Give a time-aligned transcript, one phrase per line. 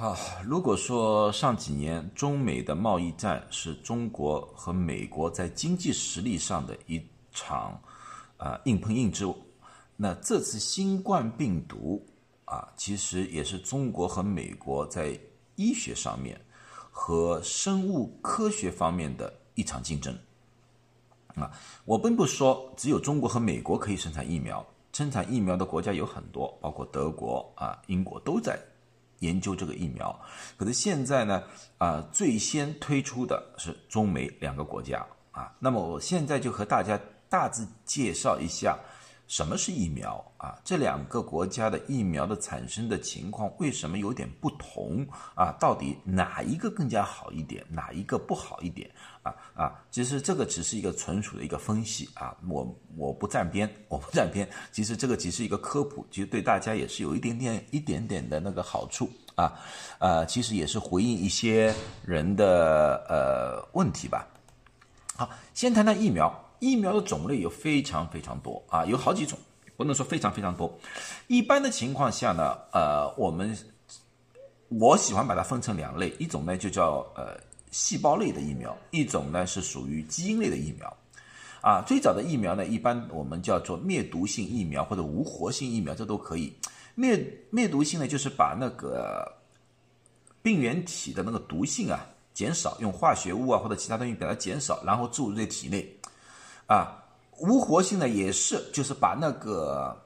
[0.00, 7.76] 好，如果说上几年中美的贸易战是中国和美国在经济实力上的一场
[8.36, 9.26] 啊硬碰硬之，
[9.96, 12.00] 那这次新冠病毒
[12.44, 15.18] 啊，其实也是中国和美国在
[15.56, 16.40] 医学上面
[16.92, 20.16] 和生物科学方面的一场竞争
[21.34, 21.50] 啊。
[21.84, 28.56] 我并不说只有中国和美国可以生产疫苗，生产疫苗的国家有很多，包括德国啊、英国都在。
[29.20, 30.18] 研究这个疫苗，
[30.56, 31.42] 可是现在呢，
[31.78, 35.52] 啊，最先推出的是中美两个国家啊。
[35.58, 38.78] 那么我现在就和大家大致介绍一下
[39.28, 45.52] 什么是疫苗啊，这两个国家的疫苗的产生的情况为什么有点不同啊？
[45.60, 48.90] 到底哪一个更加好一点，哪一个不好一点
[49.22, 49.34] 啊？
[49.54, 54.48] 啊，其实这个只是一个纯属的一个分析啊，我我不站边， 我不站边。
[54.72, 59.60] 其实这个只是一个科普，其实对大家也是有一点点一点点的那个好处啊，
[59.98, 64.26] 呃，其实也是回应一些人的呃问题吧。
[65.16, 69.38] 好，先谈谈疫苗，疫苗的种类有非常非常多啊，有好几种，
[69.76, 70.72] 不能说非常非常多。
[71.26, 73.56] 一般的情况下呢，呃，我们
[74.68, 77.38] 我喜欢把它分成两类，一种呢就叫呃。
[77.70, 80.96] 细胞类的疫苗，一种呢是属于基因类的疫苗，
[81.60, 86.50] 啊，最早的疫苗呢，一般我们叫做灭毒性疫苗或者无活性疫苗，这都可以。
[86.94, 89.30] 灭灭毒性呢，就是把那个
[90.40, 95.94] 病原体的那个毒性啊减少，用化学物啊或者其他东西把它减少，然后注入在体内。
[96.68, 97.04] 啊，
[97.40, 100.04] 无活性呢也是，就是把那个。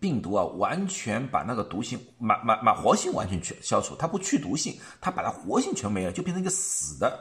[0.00, 7.20] 病毒啊，完全把那个毒性、把把把活性完全去消除，它不去毒性，它把它活性全没了，就变成一个死的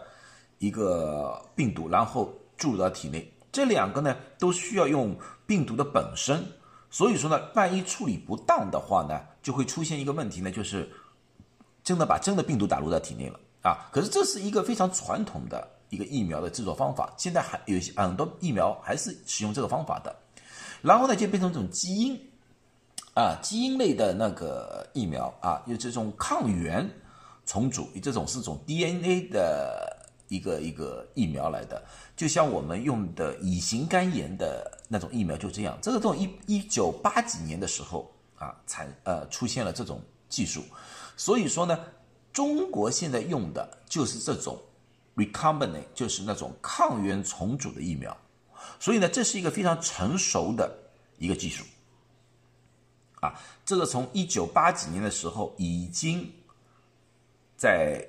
[0.57, 3.31] 一个病毒，然后注入到体内。
[3.51, 6.43] 这两个呢，都需要用病毒的本身，
[6.89, 10.91] 所以说呢，万一处理不当的话呢，就会出现一个问题呢，就是
[11.83, 13.91] 真的把真的病毒打入到体内了啊。
[13.91, 20.15] 可是这是一个非常传统的一个疫苗的制作方法，现在还有很多疫苗还是使用这个方法的，
[20.81, 22.19] 然后呢，就变成这种基因。
[23.13, 26.89] 啊，基因类的那个疫苗啊，有这种抗原
[27.45, 31.83] 重组，这种是种 DNA 的一个一个疫苗来的，
[32.15, 35.77] 就像我们用的乙型肝炎的那种疫苗就这样。
[35.81, 40.63] 这个这种一一九八几年的时候啊，产呃出现了这种技术，
[41.17, 41.77] 所以说呢，
[42.31, 44.57] 中国现在用的就是这种
[45.25, 48.15] recombinant，就是那种抗原重组的疫苗，
[48.79, 50.75] 所以呢，这是一个非常成熟的
[51.17, 51.63] 一个技术。
[53.21, 56.27] 啊，这个从一九八几年的时候已经
[57.55, 58.03] 在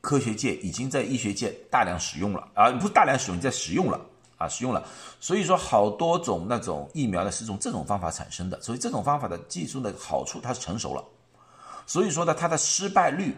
[0.00, 4.00] 科学界、已经在医学界大量使用了啊，不是大量使用，在使用了
[4.36, 4.86] 啊，使用了。
[5.18, 11.04] 所以说，好多种那种疫苗呢是从这种方法产生的，所以这种方法的技术的好处，它是成熟了。
[11.84, 13.34] 所以说呢，它的失败率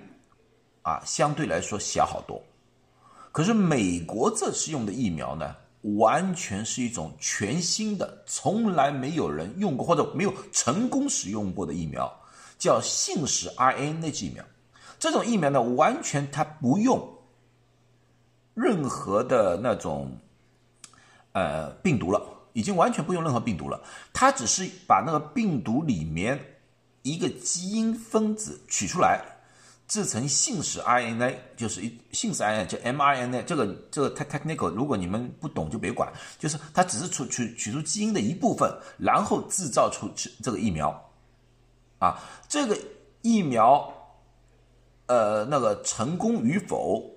[0.82, 2.42] 啊相对来说小好多。
[3.32, 5.54] 可是美国这次用的疫苗呢？
[5.96, 12.12] 完全是一种全新的、从来没有人用过或者没有成功使用过的疫苗，
[12.58, 14.44] 叫信使 RNA 疫苗。
[14.98, 17.10] 这种疫苗呢，完全它不用
[18.52, 20.14] 任何的那种
[21.32, 22.20] 呃病毒了，
[22.52, 23.82] 已经完全不用任何病毒了。
[24.12, 26.38] 它只是把那个病毒里面
[27.00, 29.24] 一个基因分子取出来。
[29.90, 40.08] 制成信使 RNA 就是一信使 RNA 叫 mRNA，这个这个太 technical，如果你们不懂就别管，就是它只是取取取出基因的一部分，然后制造出
[40.40, 41.10] 这个疫苗，
[41.98, 42.78] 啊，这个
[43.22, 43.92] 疫苗，
[45.06, 47.10] 呃，那个成功与否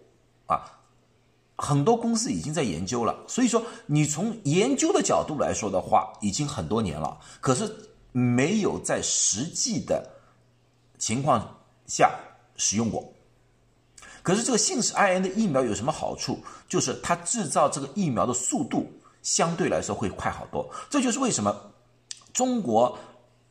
[0.48, 0.66] 啊，
[1.56, 7.72] 很多公司已经在研究了，所以说你从研究的角度来说的话，已经很多年了，可是
[8.12, 10.10] 没有在实际的
[10.98, 12.10] 情况下。
[12.56, 13.14] 使用过，
[14.22, 16.40] 可是这个信使 RNA 的疫苗有什么好处？
[16.68, 18.92] 就是它制造这个疫苗的速度
[19.22, 20.70] 相对来说会快好多。
[20.90, 21.74] 这就是为什么
[22.32, 22.98] 中国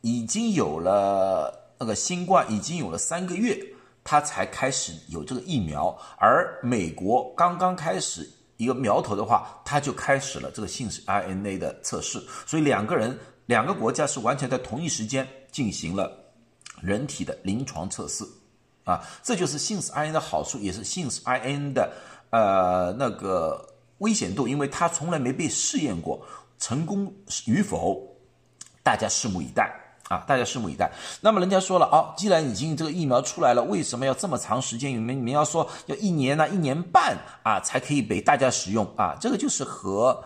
[0.01, 3.57] 已经有了那个新冠，已经有了三个月，
[4.03, 12.19] 它才开始有这个疫苗，而美国刚刚开始一个苗头的话，它就开始了这个信使 RNA 的测试。
[12.45, 16.11] 所以两个人两个国家是完全在同一时间进行了
[16.81, 18.25] 人体的临床测试。
[18.83, 21.93] 啊，这就是信使 RNA 的好处，也是信使 RNA 的
[22.31, 23.65] 呃那个
[23.99, 26.21] 危险度，因为它从来没被试验过，
[26.59, 27.13] 成功
[27.45, 28.05] 与否，
[28.83, 29.73] 大家拭目以待
[30.09, 30.25] 啊！
[30.27, 30.91] 大家拭目以待。
[31.21, 34.91] 那么人家说了啊，既然已经这个疫苗出来了，为什么要这么长时间？
[34.91, 39.15] 你们你们要说要一年呢，一年半啊才可以被大家使用啊？
[39.17, 40.21] 这个就是和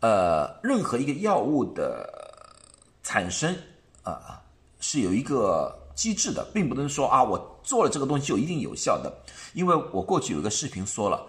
[0.00, 2.08] 呃任何一个药物的
[3.02, 3.54] 产生
[4.02, 4.40] 啊
[4.80, 5.77] 是有一个。
[5.98, 9.12] 机制的，并不能说啊，我做了这个东西就一定有效的。
[9.52, 11.26] 因为我过去有一个视频说了，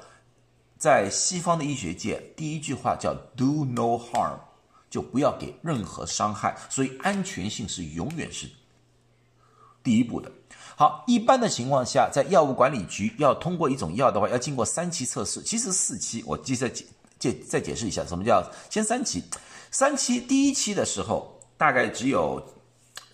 [0.77, 4.37] 在西方的医学界，第一句话叫 “do no harm”，
[4.87, 8.47] 就不要给任何伤害，所以安全性是永远是
[9.81, 10.31] 第一步的。
[10.75, 16.23] 好，一般的情况下，在药物管理局要通过一种药的话，要经过三期测试，其实四期。
[16.27, 16.85] 我接着解
[17.17, 19.23] 解再解释一下，什么叫先三期？
[19.71, 22.41] 三期第一期的时候，大概只有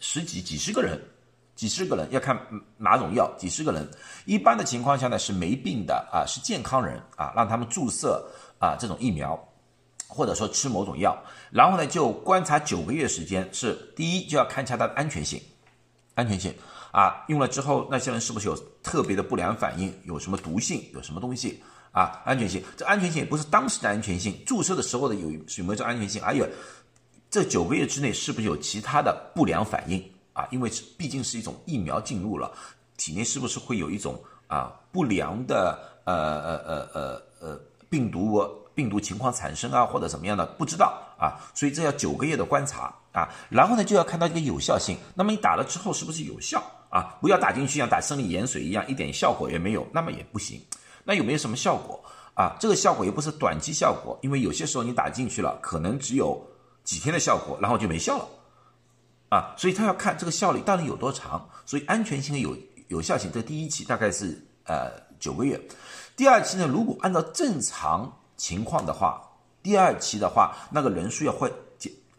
[0.02, 1.02] 十几几十个人，
[1.56, 2.38] 几十个人要看
[2.78, 3.90] 哪种药，几十个人。
[4.26, 8.24] 一般的情况下呢，是没病的啊，是健康人啊，让他们注射
[8.60, 9.42] 啊这种疫苗，
[10.08, 11.18] 或者说吃某种药，
[11.50, 15.42] 然后呢就观察九个月时间，是第一就要看一下它的安全性，
[16.14, 16.54] 安全性。
[16.92, 19.94] 啊，用了之后那些人是不是有特别的不良反应？
[20.04, 20.82] 有什么毒性？
[20.94, 21.62] 有什么东西？
[21.92, 26.22] 啊，安全性，这安全性也不是当时的安全性，注射的时候的有有没有这安全性？
[26.22, 26.48] 还有
[27.30, 30.04] 这九个月之内是不是有其他的不良反应？
[30.36, 32.52] 啊，因为毕竟是一种疫苗进入了
[32.98, 37.60] 体内，是不是会有一种啊不良的呃呃呃呃呃
[37.90, 38.46] 病毒
[38.76, 40.46] 病毒情况产生啊，或者怎么样的？
[40.58, 44.98] 不知道啊，所以这要九个月的观察啊，然后呢就要看到这个有效性。
[45.16, 46.62] 那么你打了之后是不是有效？
[46.90, 50.62] 啊，不要打进去像打生理盐水一样，一点效果也没有，那么也不行。
[51.04, 52.02] 那有没有什么效果
[52.34, 52.56] 啊？
[52.60, 56.42] 这个效果又不是短期效果，因为有些时候你打进去了，可能只有
[56.84, 58.26] 几天的效果，然后就没效了。
[59.30, 61.48] 啊，所以他要看这个效力到底有多长。
[61.66, 62.58] 所以安全性有
[62.88, 65.60] 有效性，这第一期大概是呃九个月。
[66.16, 69.22] 第二期呢，如果按照正常情况的话，
[69.64, 71.52] 第二期的话，那个人数要会。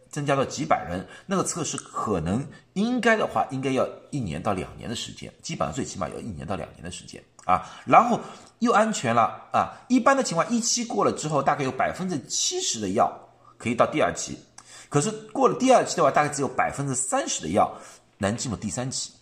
[0.09, 2.43] 增加到几百人，那个测试可能
[2.73, 7.61] 应该的话，应该要一年到两年的时间，基本上最起码要一年到两年的时间啊。
[7.85, 8.19] 然后
[8.61, 9.77] 又安全了啊。
[9.89, 13.13] 一般的情况，一期过了之后，大概有百分之七十的药
[13.59, 14.39] 可以到第二期，
[14.89, 17.73] 可是过了第二期的话，大概只有百分之三十的药
[18.19, 19.13] 能进入第三期，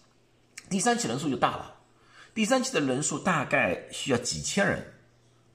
[0.68, 1.74] 第三期人数就大了，
[2.34, 4.84] 第三期的人数大概需要几千人。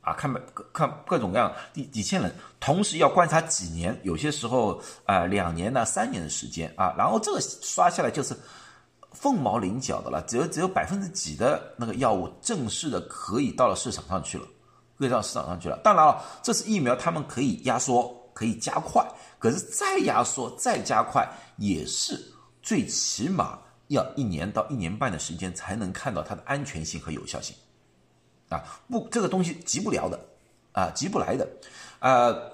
[0.01, 6.73] 啊，看各看各种各样几几千人，同时要观察几年，有些时候啊两年呢三年的时间。
[6.77, 8.33] 啊，然后这个刷下来就是
[9.11, 14.45] 凤毛麟角的了，只有只有百分之几的那个药物正式的可以到了市场上去了，
[14.97, 15.77] 可以到市场上去了。
[15.83, 19.06] 当然了，这是疫苗，他们可以压缩，可以加快，
[19.38, 21.28] 可是再压缩再加快，
[21.58, 27.56] 也是最起码要一年到一年半的时间才能看到它的安全性和有效性。
[28.50, 30.20] 啊，不，这个东西急不了的，
[30.72, 31.48] 啊，急不来的，
[32.00, 32.52] 呃，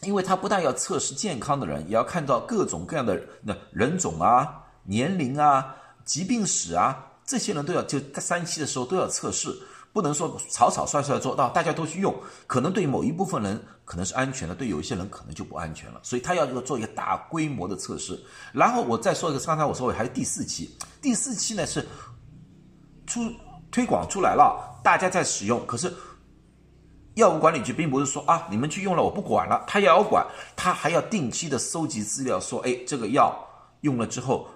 [0.00, 9.56] 因为它不但要测试健康的人，也要看到各种各样的那人种啊、年龄啊、疾病史啊，这些人都要就三期的时候都要测试，
[9.98, 12.14] 不能说草草率率做到大家都去用，
[12.46, 18.16] 可能对某一部分人可能是安全的，对有一些人可能就不安全了，所以他要做一个大规模的测试。
[18.52, 20.70] 然后我再说一个，刚才我说还有第四期，
[21.02, 21.84] 第四期呢是
[23.06, 23.20] 出。
[23.70, 25.60] 推广出来了，大家在使用。
[25.66, 25.92] 可是，
[27.16, 29.62] 药物管理局并不是说啊，你们去用了，我不管了。
[29.66, 33.38] 他也要管，他还要定期的收集资料，说，哎，这个药
[33.82, 34.48] 用了之后，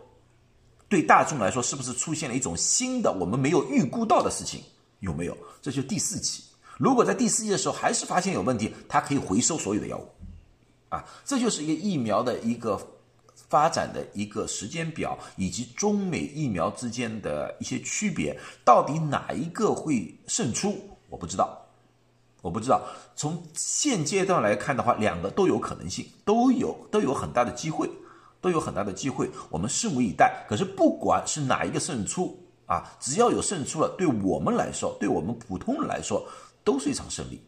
[0.89, 4.63] 对大众来说是不是出现了一种新的我们没有预估到的事情？
[5.03, 5.37] 有没有？
[5.61, 6.43] 这就第四期。
[6.79, 10.09] 如果在第四期的时候还是发现有问题，它可以回收所有的药物。
[10.89, 12.81] 啊，这就是一个疫苗的一个。
[13.49, 18.35] 发展的一个时间表，以及中美疫苗之间的一些区别，
[18.65, 20.75] 到底哪一个会胜出？
[21.11, 21.61] 我不知道，
[22.41, 22.81] 我不知道。
[23.15, 27.91] 从现阶段来看的话，两个都有可能性，都有都有很大的机会，
[28.41, 29.31] 都有很大的机会。
[29.51, 30.47] 我们拭目以待。
[30.49, 32.42] 可是不管是哪一个胜出
[32.73, 36.27] 啊，只要有胜出了，对我们来说，对我们普通人来说，
[36.65, 37.41] 都是一场胜利，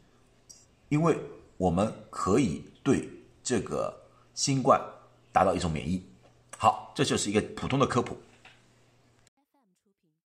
[0.88, 1.18] 因为
[1.56, 3.08] 我们可以对
[3.42, 3.94] 这个
[4.34, 4.80] 新冠。
[5.34, 6.00] 达到一种免疫，
[6.56, 8.16] 好，这就是一个普通的科普。